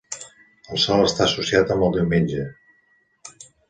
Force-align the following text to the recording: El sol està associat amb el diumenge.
El 0.75 0.81
sol 0.85 1.03
està 1.09 1.25
associat 1.27 1.77
amb 1.77 1.89
el 1.91 1.97
diumenge. 2.01 2.51